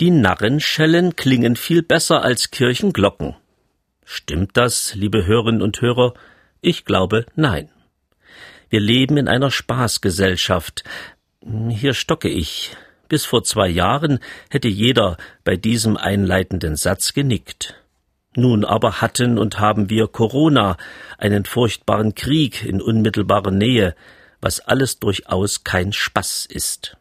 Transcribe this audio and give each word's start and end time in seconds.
Die 0.00 0.10
Narrenschellen 0.10 1.14
klingen 1.14 1.54
viel 1.54 1.82
besser 1.82 2.22
als 2.22 2.50
Kirchenglocken. 2.50 3.36
Stimmt 4.04 4.56
das, 4.56 4.96
liebe 4.96 5.24
Hörerinnen 5.24 5.62
und 5.62 5.80
Hörer? 5.80 6.14
Ich 6.60 6.84
glaube 6.84 7.26
nein. 7.36 7.68
Wir 8.70 8.80
leben 8.80 9.16
in 9.18 9.28
einer 9.28 9.52
Spaßgesellschaft. 9.52 10.82
Hier 11.68 11.94
stocke 11.94 12.28
ich. 12.28 12.76
Bis 13.08 13.24
vor 13.24 13.44
zwei 13.44 13.68
Jahren 13.68 14.18
hätte 14.50 14.66
jeder 14.66 15.16
bei 15.44 15.56
diesem 15.56 15.96
einleitenden 15.96 16.74
Satz 16.74 17.12
genickt. 17.12 17.76
Nun 18.34 18.64
aber 18.64 19.00
hatten 19.00 19.38
und 19.38 19.60
haben 19.60 19.90
wir 19.90 20.08
Corona, 20.08 20.76
einen 21.18 21.44
furchtbaren 21.44 22.16
Krieg 22.16 22.64
in 22.64 22.82
unmittelbarer 22.82 23.52
Nähe, 23.52 23.94
was 24.40 24.58
alles 24.58 24.98
durchaus 24.98 25.62
kein 25.62 25.92
Spaß 25.92 26.46
ist. 26.46 26.96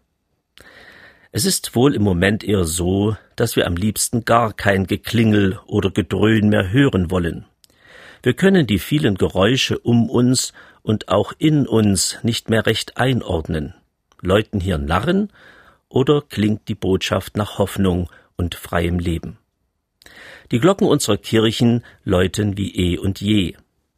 Es 1.35 1.45
ist 1.45 1.75
wohl 1.75 1.95
im 1.95 2.03
Moment 2.03 2.43
eher 2.43 2.63
so, 2.63 3.17
dass 3.35 3.55
wir 3.55 3.65
am 3.65 3.75
liebsten 3.75 4.23
gar 4.23 4.53
kein 4.53 4.85
Geklingel 4.85 5.59
oder 5.65 5.89
Gedröhn 5.89 6.47
mehr 6.47 6.71
hören 6.71 7.09
wollen. 7.09 7.45
Wir 8.21 8.35
können 8.35 8.67
die 8.67 8.77
vielen 8.77 9.15
Geräusche 9.15 9.79
um 9.79 10.11
uns 10.11 10.53
und 10.83 11.09
auch 11.09 11.33
in 11.39 11.65
uns 11.65 12.19
nicht 12.21 12.51
mehr 12.51 12.67
recht 12.67 12.97
einordnen. 12.97 13.73
Läuten 14.21 14.59
hier 14.59 14.77
Narren 14.77 15.31
oder 15.89 16.21
klingt 16.21 16.67
die 16.67 16.75
Botschaft 16.75 17.35
nach 17.35 17.57
Hoffnung 17.57 18.11
und 18.35 18.53
freiem 18.53 18.99
Leben? 18.99 19.39
Die 20.51 20.59
Glocken 20.59 20.87
unserer 20.87 21.17
Kirchen 21.17 21.83
läuten 22.03 22.57
wie 22.57 22.75
eh 22.75 22.99
und 22.99 23.21
je. 23.21 23.55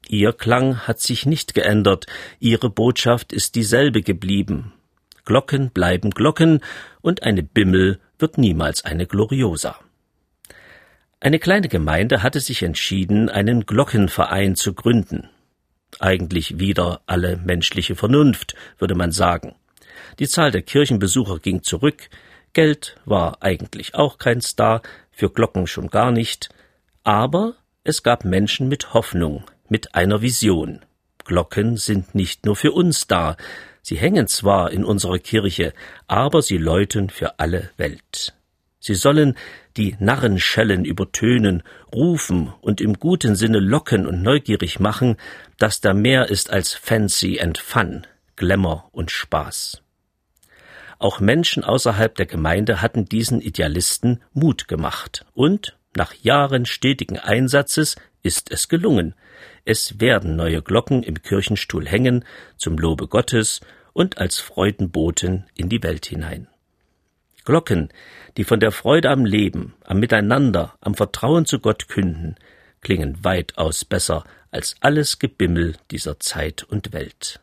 Ihr 0.08 0.32
Klang 0.32 0.88
hat 0.88 1.02
sich 1.02 1.26
nicht 1.26 1.54
geändert, 1.54 2.06
ihre 2.40 2.70
Botschaft 2.70 3.34
ist 3.34 3.56
dieselbe 3.56 4.04
geblieben. 4.04 4.72
Glocken 5.26 5.72
bleiben 5.72 6.12
Glocken 6.12 6.62
und 7.02 7.24
eine 7.24 7.44
Bimmel 7.44 8.00
wird 8.20 8.38
niemals 8.38 8.86
eine 8.86 9.08
Gloriosa. 9.08 9.80
Eine 11.20 11.40
kleine 11.40 11.68
Gemeinde 11.68 12.22
hatte 12.22 12.40
sich 12.40 12.62
entschieden, 12.62 13.30
einen 13.30 13.66
Glockenverein 13.66 14.56
zu 14.56 14.74
gründen. 14.74 15.30
Eigentlich 16.00 16.60
wieder 16.60 17.02
alle 17.08 17.38
menschliche 17.38 17.96
Vernunft, 17.96 18.54
würde 18.78 18.96
man 18.96 19.12
sagen. 19.12 19.56
Die 20.20 20.28
Zahl 20.28 20.52
der 20.52 20.62
Kirchenbesucher 20.62 21.40
ging 21.40 21.64
zurück, 21.64 22.10
Geld 22.54 22.96
war 23.06 23.42
eigentlich 23.42 23.96
auch 23.96 24.18
kein 24.18 24.42
Star, 24.42 24.82
für 25.12 25.30
Glocken 25.30 25.68
schon 25.68 25.88
gar 25.88 26.12
nicht, 26.12 26.50
aber 27.04 27.56
es 27.84 28.04
gab 28.04 28.24
Menschen 28.24 28.68
mit 28.68 28.94
Hoffnung, 28.94 29.46
mit 29.68 29.96
einer 29.96 30.22
Vision. 30.22 30.82
Glocken 31.26 31.78
sind 31.78 32.16
nicht 32.16 32.46
nur 32.46 32.56
für 32.56 32.72
uns 32.72 33.08
da, 33.08 33.36
Sie 33.88 33.98
hängen 33.98 34.26
zwar 34.26 34.72
in 34.72 34.84
unserer 34.84 35.20
Kirche, 35.20 35.72
aber 36.08 36.42
sie 36.42 36.58
läuten 36.58 37.12
für 37.12 37.38
alle 37.38 37.70
Welt. 37.78 38.34
Sie 38.80 38.96
sollen 38.96 39.38
die 39.78 39.96
Narrenschellen 40.00 40.86
übertönen, 40.86 41.62
rufen 41.94 42.52
und 42.62 42.82
im 42.82 42.96
guten 42.96 43.36
Sinne 43.36 43.60
locken 43.60 44.08
und 44.08 44.24
neugierig 44.24 44.80
machen, 44.80 45.18
dass 45.60 45.82
da 45.82 45.94
mehr 45.94 46.32
ist 46.32 46.50
als 46.50 46.74
Fancy 46.74 47.40
and 47.40 47.60
Fun, 47.60 48.08
Glamour 48.36 48.90
und 48.92 49.12
Spaß. 49.12 49.84
Auch 50.98 51.20
Menschen 51.20 51.64
außerhalb 51.64 52.16
der 52.16 52.26
Gemeinde 52.26 52.82
hatten 52.82 53.06
diesen 53.06 53.40
Idealisten 53.40 54.24
Mut 54.34 54.68
gemacht 54.68 55.28
und 55.36 55.78
nach 55.96 56.16
Jahren 56.16 56.66
stetigen 56.66 57.20
Einsatzes 57.20 57.98
ist 58.26 58.52
es 58.52 58.68
gelungen. 58.68 59.14
Es 59.66 60.00
werden 60.02 60.36
neue 60.36 60.64
Glocken 60.64 61.04
im 61.04 61.22
Kirchenstuhl 61.22 61.88
hängen, 61.88 62.26
zum 62.58 62.78
Lobe 62.78 63.08
Gottes 63.08 63.62
und 63.94 64.18
als 64.18 64.40
Freudenboten 64.40 65.46
in 65.56 65.70
die 65.70 65.84
Welt 65.84 66.08
hinein. 66.08 66.48
Glocken, 67.46 67.90
die 68.38 68.44
von 68.44 68.60
der 68.60 68.72
Freude 68.72 69.12
am 69.12 69.26
Leben, 69.26 69.76
am 69.84 70.00
Miteinander, 70.00 70.76
am 70.82 70.96
Vertrauen 70.96 71.46
zu 71.46 71.60
Gott 71.60 71.88
künden, 71.88 72.36
klingen 72.82 73.24
weitaus 73.24 73.86
besser 73.86 74.24
als 74.50 74.76
alles 74.80 75.20
Gebimmel 75.20 75.76
dieser 75.92 76.20
Zeit 76.20 76.64
und 76.64 76.92
Welt. 76.94 77.40